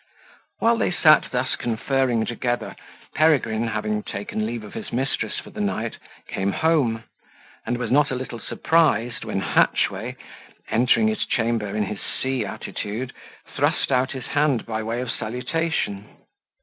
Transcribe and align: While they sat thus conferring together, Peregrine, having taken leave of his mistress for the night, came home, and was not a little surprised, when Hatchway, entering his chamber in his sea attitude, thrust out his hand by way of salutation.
While 0.57 0.77
they 0.77 0.89
sat 0.89 1.27
thus 1.29 1.55
conferring 1.55 2.25
together, 2.25 2.75
Peregrine, 3.13 3.67
having 3.67 4.01
taken 4.01 4.47
leave 4.47 4.63
of 4.63 4.73
his 4.73 4.91
mistress 4.91 5.37
for 5.37 5.51
the 5.51 5.61
night, 5.61 5.97
came 6.27 6.53
home, 6.53 7.03
and 7.67 7.77
was 7.77 7.91
not 7.91 8.09
a 8.09 8.15
little 8.15 8.39
surprised, 8.39 9.23
when 9.23 9.41
Hatchway, 9.41 10.15
entering 10.71 11.07
his 11.07 11.23
chamber 11.27 11.75
in 11.75 11.83
his 11.83 11.99
sea 12.01 12.43
attitude, 12.47 13.13
thrust 13.55 13.91
out 13.91 14.13
his 14.13 14.25
hand 14.25 14.65
by 14.65 14.81
way 14.81 15.01
of 15.01 15.11
salutation. 15.11 16.07